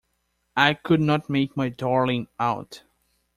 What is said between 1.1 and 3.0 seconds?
make my darling out.